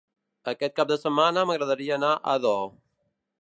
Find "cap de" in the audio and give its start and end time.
0.79-0.97